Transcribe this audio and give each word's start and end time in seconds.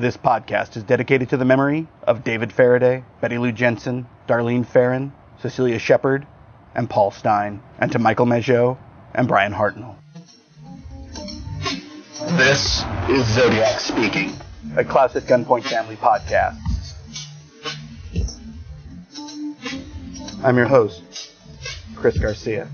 This 0.00 0.16
podcast 0.16 0.78
is 0.78 0.82
dedicated 0.82 1.28
to 1.28 1.36
the 1.36 1.44
memory 1.44 1.86
of 2.04 2.24
David 2.24 2.54
Faraday, 2.54 3.04
Betty 3.20 3.36
Lou 3.36 3.52
Jensen, 3.52 4.06
Darlene 4.26 4.64
Ferrin, 4.64 5.12
Cecelia 5.42 5.78
Shepard, 5.78 6.26
and 6.74 6.88
Paul 6.88 7.10
Stine, 7.10 7.62
and 7.78 7.92
to 7.92 7.98
Michael 7.98 8.24
Mageau 8.24 8.78
and 9.14 9.28
Bryan 9.28 9.52
Hartnell. 9.52 9.96
This 12.38 12.82
is 13.10 13.26
Zodiac 13.34 13.78
speaking, 13.78 14.32
a 14.74 14.82
classic 14.86 15.24
Gunpoint 15.24 15.64
Family 15.64 15.96
podcast. 15.96 16.56
I'm 20.42 20.56
your 20.56 20.66
host, 20.66 21.30
Chris 21.94 22.16
Garcia. 22.16 22.70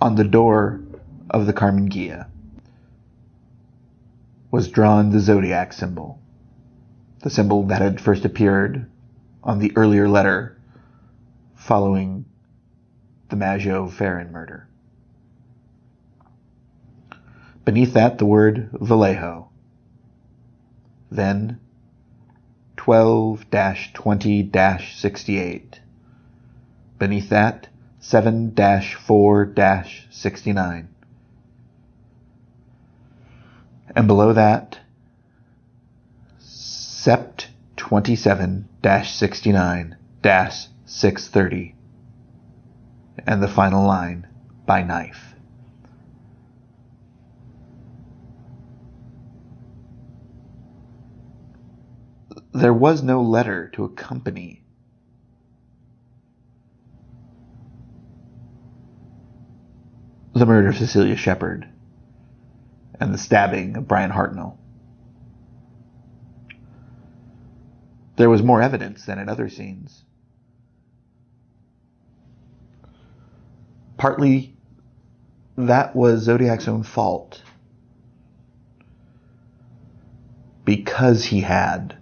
On 0.00 0.14
the 0.14 0.24
door 0.24 0.80
of 1.28 1.44
the 1.44 1.52
Karmann 1.52 1.90
Ghia 1.90 2.26
was 4.50 4.68
drawn 4.68 5.10
the 5.10 5.20
zodiac 5.20 5.72
symbol, 5.72 6.20
the 7.22 7.30
symbol 7.30 7.64
that 7.64 7.82
had 7.82 8.00
first 8.00 8.24
appeared 8.24 8.90
on 9.42 9.58
the 9.58 9.72
earlier 9.76 10.08
letter 10.08 10.58
following 11.54 12.24
the 13.28 13.36
Mageau 13.36 13.90
Ferrin 13.90 14.32
murder. 14.32 14.68
Beneath 17.64 17.92
that, 17.92 18.16
the 18.16 18.24
word 18.24 18.70
Vallejo. 18.72 19.50
Then 21.10 21.60
12 22.76 23.44
20 23.92 24.50
68. 24.80 25.80
Beneath 26.98 27.28
that, 27.28 27.68
7 28.00 28.54
4 28.54 29.54
69. 30.10 30.88
And 33.94 34.06
below 34.06 34.32
that, 34.32 34.78
Sept 36.40 37.46
27 37.76 38.68
69 39.04 39.96
630. 40.22 41.74
And 43.26 43.42
the 43.42 43.48
final 43.48 43.86
line 43.86 44.26
by 44.66 44.82
knife. 44.82 45.34
There 52.52 52.74
was 52.74 53.02
no 53.02 53.22
letter 53.22 53.68
to 53.74 53.84
accompany 53.84 54.64
the 60.34 60.46
murder 60.46 60.68
of 60.68 60.76
Cecelia 60.76 61.16
Shepard 61.16 61.68
and 63.00 63.12
the 63.12 63.18
stabbing 63.18 63.76
of 63.76 63.88
Bryan 63.88 64.10
Hartnell. 64.10 64.56
There 68.16 68.30
was 68.30 68.42
more 68.42 68.60
evidence 68.60 69.04
than 69.04 69.18
in 69.18 69.28
other 69.28 69.48
scenes. 69.48 70.04
Partly 73.96 74.56
that 75.56 75.94
was 75.94 76.22
Zodiac's 76.22 76.68
own 76.68 76.84
fault. 76.84 77.42
Because 80.64 81.24
he 81.24 81.40
had 81.40 81.96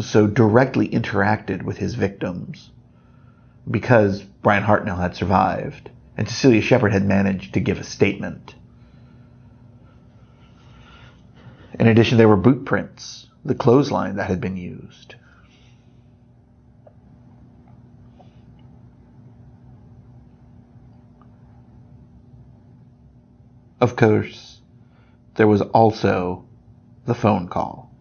so 0.00 0.26
directly 0.26 0.88
interacted 0.88 1.62
with 1.62 1.76
his 1.76 1.94
victims, 1.94 2.70
because 3.70 4.22
Bryan 4.22 4.62
Hartnell 4.62 4.98
had 4.98 5.14
survived 5.14 5.90
and 6.16 6.28
Cecelia 6.28 6.60
Shepard 6.60 6.92
had 6.92 7.04
managed 7.04 7.54
to 7.54 7.60
give 7.60 7.78
a 7.78 7.84
statement. 7.84 8.54
In 11.78 11.88
addition, 11.88 12.18
there 12.18 12.28
were 12.28 12.36
boot 12.36 12.64
prints, 12.64 13.26
the 13.44 13.54
clothesline 13.54 14.16
that 14.16 14.28
had 14.28 14.40
been 14.40 14.56
used. 14.56 15.16
Of 23.80 23.96
course, 23.96 24.60
there 25.34 25.48
was 25.48 25.60
also 25.60 26.46
the 27.04 27.14
phone 27.14 27.48
call. 27.48 27.93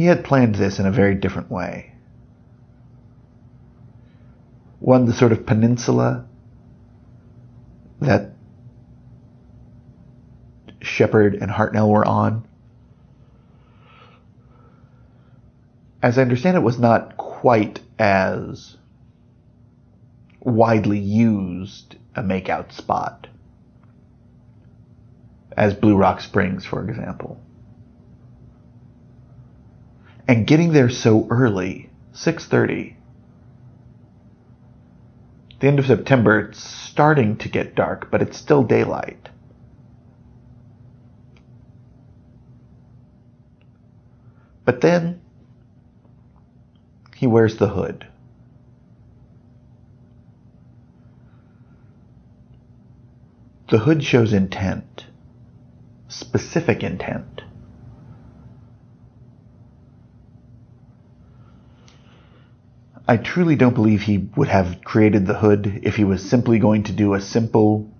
He 0.00 0.06
had 0.06 0.24
planned 0.24 0.54
this 0.54 0.78
in 0.78 0.86
a 0.86 0.90
very 0.90 1.14
different 1.14 1.50
way. 1.50 1.92
One, 4.78 5.04
the 5.04 5.12
sort 5.12 5.30
of 5.30 5.44
peninsula 5.44 6.24
that 8.00 8.32
Shepard 10.80 11.34
and 11.34 11.50
Hartnell 11.50 11.90
were 11.90 12.06
on. 12.06 12.46
As 16.02 16.16
I 16.16 16.22
understand 16.22 16.56
it, 16.56 16.62
was 16.62 16.78
not 16.78 17.18
quite 17.18 17.80
as 17.98 18.78
widely 20.40 20.98
used 20.98 21.96
a 22.16 22.22
makeout 22.22 22.72
spot 22.72 23.26
as 25.58 25.74
Blue 25.74 25.98
Rock 25.98 26.22
Springs, 26.22 26.64
for 26.64 26.88
example 26.88 27.38
and 30.30 30.46
getting 30.46 30.72
there 30.72 30.88
so 30.88 31.26
early 31.28 31.90
6.30 32.14 32.94
the 35.58 35.66
end 35.66 35.80
of 35.80 35.86
september 35.86 36.38
it's 36.38 36.62
starting 36.62 37.36
to 37.36 37.48
get 37.48 37.74
dark 37.74 38.10
but 38.10 38.22
it's 38.22 38.36
still 38.36 38.62
daylight. 38.62 39.28
But 44.64 44.82
then 44.82 45.20
he 47.16 47.26
wears 47.26 47.56
the 47.56 47.68
hood. 47.68 48.06
The 53.70 53.78
hood 53.78 54.04
shows 54.04 54.32
intent 54.32 55.06
specific 56.08 56.82
intent 56.82 57.42
I 63.10 63.16
truly 63.16 63.56
don't 63.56 63.74
believe 63.74 64.02
he 64.02 64.18
would 64.36 64.46
have 64.46 64.84
created 64.84 65.26
the 65.26 65.34
hood 65.34 65.80
if 65.82 65.96
he 65.96 66.04
was 66.04 66.30
simply 66.30 66.60
going 66.60 66.84
to 66.84 66.92
do 66.92 67.14
a 67.14 67.20
simple 67.20 67.90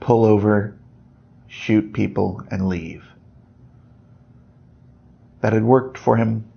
pull 0.00 0.24
over, 0.24 0.76
shoot 1.46 1.92
people, 1.92 2.42
and 2.50 2.68
leave. 2.68 3.04
That 5.42 5.52
had 5.52 5.62
worked 5.62 5.96
for 5.96 6.16
him 6.16 6.50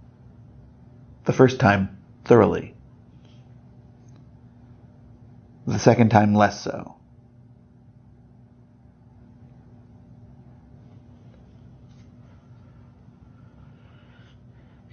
the 1.25 1.31
first 1.31 1.59
time 1.59 1.95
thoroughly. 2.25 2.73
The 5.67 5.77
second 5.77 6.09
time 6.09 6.33
less 6.33 6.59
so. 6.63 6.95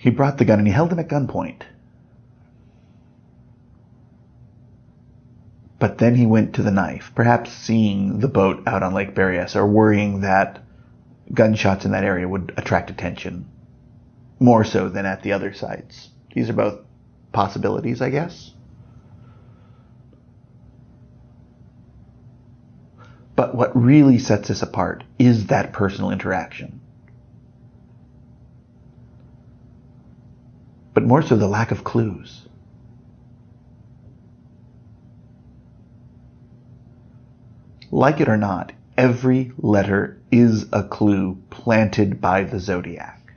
He 0.01 0.09
brought 0.09 0.39
the 0.39 0.47
gun 0.47 0.59
and 0.59 0.67
he 0.67 0.73
held 0.73 0.91
him 0.91 0.99
at 0.99 1.09
gunpoint. 1.09 1.61
But 5.79 5.99
then 5.99 6.15
he 6.15 6.25
went 6.25 6.55
to 6.55 6.63
the 6.63 6.71
knife, 6.71 7.13
perhaps 7.15 7.53
seeing 7.53 8.19
the 8.19 8.29
boat 8.29 8.63
out 8.67 8.83
on 8.83 8.95
Lake 8.95 9.15
Berryessa 9.15 9.57
or 9.57 9.67
worrying 9.67 10.23
that 10.23 10.63
gunshots 11.35 11.85
in 11.85 11.93
that 11.93 12.05
area 12.05 12.27
would 12.27 12.55
attract 12.57 12.89
attention 12.89 13.47
more 14.39 14.65
so 14.65 14.89
than 14.89 15.05
at 15.05 15.23
the 15.23 15.33
other 15.33 15.53
sites. 15.53 16.09
These 16.35 16.49
are 16.49 16.55
both 16.55 16.79
possibilities, 17.33 18.01
I 18.01 18.09
guess. 18.09 18.55
But 23.37 23.55
what 23.55 23.77
really 23.77 24.19
sets 24.19 24.51
us 24.51 24.63
apart 24.63 25.05
is 25.19 25.49
that 25.49 25.75
personal 25.75 26.11
interaction. 26.11 26.81
But 30.93 31.05
more 31.05 31.23
so 31.23 31.37
the 31.37 31.47
lack 31.47 31.71
of 31.71 31.85
clues. 31.85 32.47
Like 37.91 38.21
it 38.21 38.29
or 38.29 38.37
not, 38.37 38.73
every 38.97 39.53
letter 39.59 40.21
is 40.31 40.67
a 40.73 40.83
clue 40.83 41.43
planted 41.51 42.21
by 42.21 42.45
the 42.45 42.61
zodiac. 42.61 43.35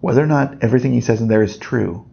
Whether 0.00 0.22
or 0.22 0.26
not 0.26 0.62
everything 0.64 0.92
he 0.92 1.02
says 1.02 1.20
in 1.20 1.28
there 1.28 1.42
is 1.42 1.58
true, 1.58 2.06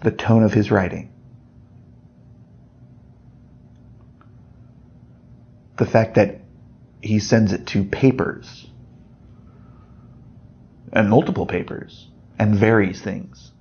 the 0.00 0.10
tone 0.10 0.42
of 0.42 0.52
his 0.52 0.70
writing, 0.70 1.12
the 5.76 5.86
fact 5.86 6.16
that 6.16 6.40
he 7.00 7.20
sends 7.20 7.52
it 7.52 7.66
to 7.68 7.84
papers 7.84 8.68
and 10.92 11.08
multiple 11.08 11.46
papers 11.46 12.08
and 12.38 12.54
varies 12.54 13.00
things. 13.00 13.52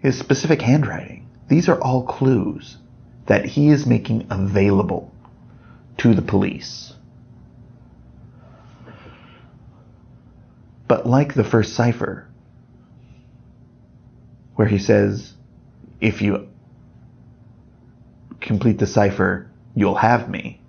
His 0.00 0.18
specific 0.18 0.60
handwriting. 0.62 1.28
These 1.48 1.68
are 1.68 1.80
all 1.80 2.04
clues 2.04 2.78
that 3.26 3.44
he 3.44 3.68
is 3.68 3.86
making 3.86 4.26
available 4.30 5.12
to 5.98 6.14
the 6.14 6.22
police. 6.22 6.92
But 10.88 11.06
like 11.06 11.34
the 11.34 11.44
first 11.44 11.74
cipher, 11.74 12.28
where 14.54 14.68
he 14.68 14.78
says, 14.78 15.34
if 16.00 16.22
you 16.22 16.48
complete 18.40 18.78
the 18.78 18.86
cipher, 18.86 19.50
you'll 19.74 19.96
have 19.96 20.28
me. 20.28 20.60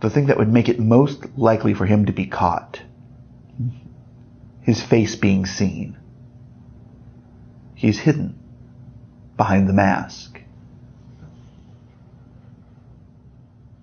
The 0.00 0.10
thing 0.10 0.26
that 0.26 0.38
would 0.38 0.52
make 0.52 0.68
it 0.68 0.78
most 0.78 1.24
likely 1.38 1.74
for 1.74 1.86
him 1.86 2.06
to 2.06 2.12
be 2.12 2.26
caught, 2.26 2.82
his 4.60 4.82
face 4.82 5.16
being 5.16 5.46
seen. 5.46 5.96
He's 7.74 7.98
hidden 7.98 8.38
behind 9.36 9.68
the 9.68 9.72
mask. 9.72 10.40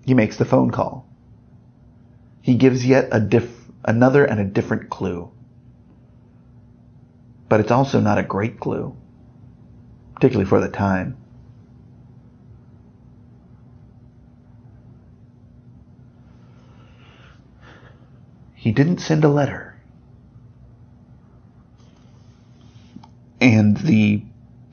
He 0.04 0.14
makes 0.14 0.36
the 0.36 0.44
phone 0.44 0.70
call. 0.70 1.08
He 2.42 2.56
gives 2.56 2.84
yet 2.84 3.08
a 3.10 3.20
diff- 3.20 3.70
another 3.84 4.24
and 4.24 4.38
a 4.38 4.44
different 4.44 4.90
clue. 4.90 5.30
But 7.48 7.60
it's 7.60 7.70
also 7.70 8.00
not 8.00 8.18
a 8.18 8.22
great 8.22 8.60
clue, 8.60 8.96
particularly 10.14 10.48
for 10.48 10.60
the 10.60 10.68
time. 10.68 11.16
He 18.64 18.72
didn't 18.72 19.00
send 19.00 19.24
a 19.24 19.28
letter. 19.28 19.74
And 23.38 23.76
the 23.76 24.22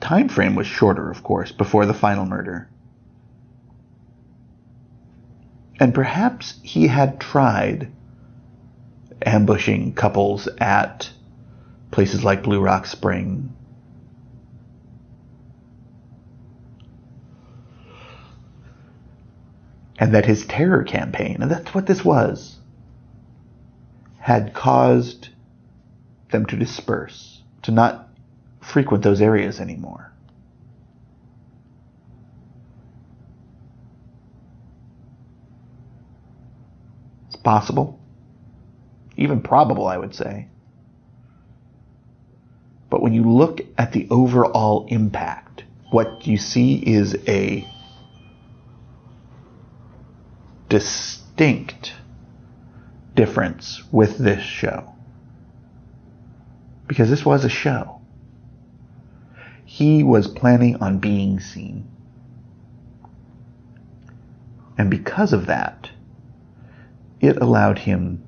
time 0.00 0.30
frame 0.30 0.54
was 0.54 0.66
shorter, 0.66 1.10
of 1.10 1.22
course, 1.22 1.52
before 1.52 1.84
the 1.84 1.92
final 1.92 2.24
murder. 2.24 2.70
And 5.78 5.92
perhaps 5.92 6.54
he 6.62 6.86
had 6.86 7.20
tried 7.20 7.92
ambushing 9.26 9.92
couples 9.92 10.48
at 10.56 11.10
places 11.90 12.24
like 12.24 12.44
Blue 12.44 12.62
Rock 12.62 12.86
Spring. 12.86 13.54
And 19.98 20.14
that 20.14 20.24
his 20.24 20.46
terror 20.46 20.82
campaign, 20.82 21.42
and 21.42 21.50
that's 21.50 21.74
what 21.74 21.84
this 21.84 22.02
was, 22.02 22.56
had 24.22 24.54
caused 24.54 25.30
them 26.30 26.46
to 26.46 26.56
disperse, 26.56 27.42
to 27.60 27.72
not 27.72 28.08
frequent 28.60 29.02
those 29.02 29.20
areas 29.20 29.58
anymore. 29.58 30.12
It's 37.26 37.34
possible. 37.34 37.98
Even 39.16 39.40
probable, 39.40 39.88
I 39.88 39.98
would 39.98 40.14
say. 40.14 40.46
But 42.90 43.02
when 43.02 43.14
you 43.14 43.24
look 43.24 43.60
at 43.76 43.90
the 43.90 44.06
overall 44.08 44.86
impact, 44.88 45.64
what 45.90 46.28
you 46.28 46.36
see 46.36 46.76
is 46.76 47.16
a 47.26 47.66
distinct 50.68 51.94
difference 53.14 53.82
with 53.92 54.18
this 54.18 54.42
show. 54.42 54.94
Because 56.86 57.10
this 57.10 57.24
was 57.24 57.44
a 57.44 57.48
show. 57.48 58.00
He 59.64 60.02
was 60.02 60.28
planning 60.28 60.76
on 60.76 60.98
being 60.98 61.40
seen. 61.40 61.88
And 64.76 64.90
because 64.90 65.32
of 65.32 65.46
that, 65.46 65.90
it 67.20 67.36
allowed 67.36 67.78
him 67.78 68.24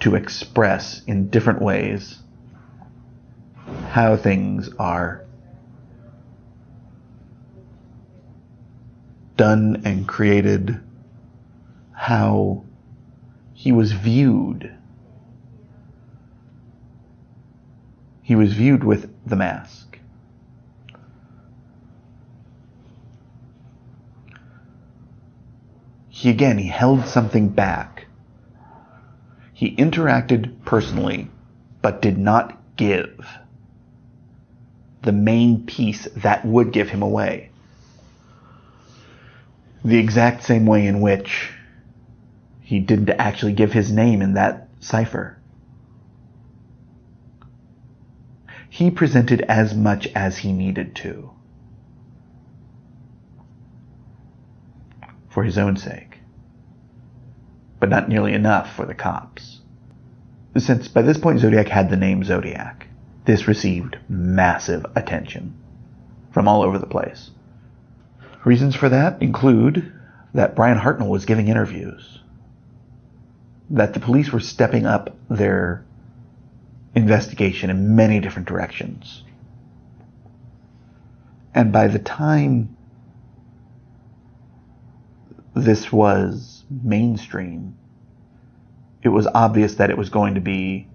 to 0.00 0.14
express 0.14 1.02
in 1.04 1.28
different 1.28 1.60
ways 1.60 2.18
how 3.90 4.16
things 4.16 4.70
are 4.78 5.24
done 9.36 9.82
and 9.84 10.06
created, 10.06 10.80
how 12.00 12.64
he 13.52 13.70
was 13.70 13.92
viewed. 13.92 14.74
He 18.22 18.34
was 18.34 18.54
viewed 18.54 18.82
with 18.82 19.12
the 19.28 19.36
mask. 19.36 19.98
He 26.08 26.30
again, 26.30 26.56
he 26.56 26.68
held 26.68 27.04
something 27.04 27.50
back. 27.50 28.06
He 29.52 29.76
interacted 29.76 30.64
personally, 30.64 31.28
but 31.82 32.00
did 32.00 32.16
not 32.16 32.58
give 32.76 33.26
the 35.02 35.12
main 35.12 35.66
piece 35.66 36.08
that 36.16 36.46
would 36.46 36.72
give 36.72 36.88
him 36.88 37.02
away. 37.02 37.50
The 39.84 39.98
exact 39.98 40.44
same 40.44 40.64
way 40.64 40.86
in 40.86 41.02
which 41.02 41.52
he 42.70 42.78
didn't 42.78 43.10
actually 43.10 43.52
give 43.52 43.72
his 43.72 43.90
name 43.90 44.22
in 44.22 44.34
that 44.34 44.68
cipher. 44.78 45.36
He 48.68 48.92
presented 48.92 49.40
as 49.40 49.74
much 49.74 50.06
as 50.14 50.38
he 50.38 50.52
needed 50.52 50.94
to 50.94 51.32
for 55.30 55.42
his 55.42 55.58
own 55.58 55.76
sake, 55.76 56.20
but 57.80 57.88
not 57.88 58.08
nearly 58.08 58.34
enough 58.34 58.72
for 58.76 58.86
the 58.86 58.94
cops. 58.94 59.62
Since 60.56 60.86
by 60.86 61.02
this 61.02 61.18
point 61.18 61.40
Zodiac 61.40 61.66
had 61.66 61.90
the 61.90 61.96
name 61.96 62.22
Zodiac, 62.22 62.86
this 63.24 63.48
received 63.48 63.98
massive 64.08 64.86
attention 64.94 65.56
from 66.30 66.46
all 66.46 66.62
over 66.62 66.78
the 66.78 66.86
place. 66.86 67.32
Reasons 68.44 68.76
for 68.76 68.88
that 68.90 69.20
include 69.20 69.92
that 70.34 70.54
Bryan 70.54 70.78
Hartnell 70.78 71.08
was 71.08 71.24
giving 71.24 71.48
interviews, 71.48 72.20
that 73.70 73.94
the 73.94 74.00
police 74.00 74.32
were 74.32 74.40
stepping 74.40 74.84
up 74.84 75.16
their 75.28 75.84
investigation 76.94 77.70
in 77.70 77.94
many 77.94 78.20
different 78.20 78.48
directions. 78.48 79.22
And 81.54 81.72
by 81.72 81.86
the 81.86 81.98
time 81.98 82.76
this 85.54 85.92
was 85.92 86.64
mainstream, 86.68 87.76
it 89.02 89.08
was 89.08 89.26
obvious 89.26 89.76
that 89.76 89.90
it 89.90 89.98
was 89.98 90.10
going 90.10 90.34
to 90.34 90.40
be 90.40 90.88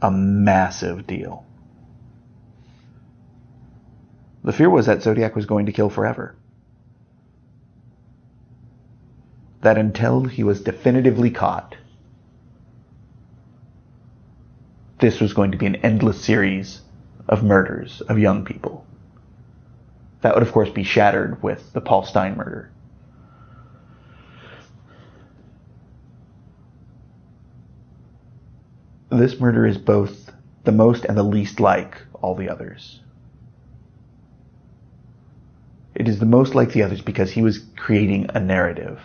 a 0.00 0.10
massive 0.10 1.06
deal. 1.06 1.44
The 4.42 4.52
fear 4.52 4.68
was 4.68 4.86
that 4.86 5.02
Zodiac 5.02 5.34
was 5.34 5.46
going 5.46 5.66
to 5.66 5.72
kill 5.72 5.88
forever. 5.90 6.36
That 9.64 9.78
until 9.78 10.24
he 10.24 10.44
was 10.44 10.60
definitively 10.60 11.30
caught, 11.30 11.74
this 14.98 15.22
was 15.22 15.32
going 15.32 15.52
to 15.52 15.56
be 15.56 15.64
an 15.64 15.76
endless 15.76 16.22
series 16.22 16.82
of 17.30 17.42
murders 17.42 18.02
of 18.02 18.18
young 18.18 18.44
people. 18.44 18.84
That 20.20 20.34
would, 20.34 20.42
of 20.42 20.52
course, 20.52 20.68
be 20.68 20.82
shattered 20.84 21.42
with 21.42 21.72
the 21.72 21.80
Paul 21.80 22.04
Stine 22.04 22.36
murder. 22.36 22.70
This 29.08 29.40
murder 29.40 29.66
is 29.66 29.78
both 29.78 30.30
the 30.64 30.72
most 30.72 31.06
and 31.06 31.16
the 31.16 31.22
least 31.22 31.58
like 31.58 32.02
all 32.20 32.34
the 32.34 32.50
others. 32.50 33.00
It 35.94 36.06
is 36.06 36.18
the 36.18 36.26
most 36.26 36.54
like 36.54 36.74
the 36.74 36.82
others 36.82 37.00
because 37.00 37.30
he 37.30 37.40
was 37.40 37.64
creating 37.76 38.26
a 38.34 38.40
narrative 38.40 39.00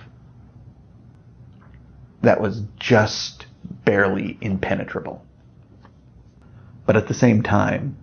that 2.22 2.42
was 2.42 2.62
just 2.80 3.46
barely 3.86 4.38
impenetrable. 4.42 5.26
But 6.86 6.98
at 6.98 7.08
the 7.08 7.14
same 7.14 7.44
time, 7.44 7.98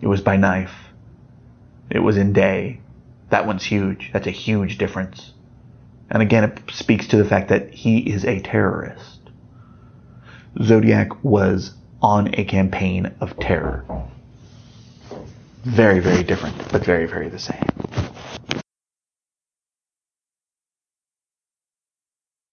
it 0.00 0.06
was 0.06 0.20
by 0.20 0.36
knife. 0.36 0.74
It 1.90 2.00
was 2.00 2.16
in 2.16 2.32
day. 2.32 2.80
That 3.30 3.46
one's 3.46 3.64
huge. 3.64 4.10
That's 4.12 4.26
a 4.26 4.32
huge 4.32 4.78
difference. 4.78 5.32
And 6.10 6.22
again, 6.22 6.44
it 6.44 6.58
speaks 6.72 7.06
to 7.08 7.16
the 7.16 7.24
fact 7.24 7.48
that 7.50 7.70
he 7.72 7.98
is 7.98 8.24
a 8.24 8.40
terrorist. 8.40 9.20
Zodiac 10.62 11.22
was 11.22 11.74
on 12.02 12.34
a 12.34 12.44
campaign 12.44 13.14
of 13.20 13.38
terror. 13.38 13.84
Very, 15.64 16.00
very 16.00 16.24
different, 16.24 16.56
but 16.72 16.84
very, 16.84 17.06
very 17.06 17.28
the 17.28 17.38
same. 17.38 17.62